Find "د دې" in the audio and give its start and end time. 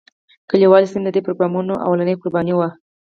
1.05-1.21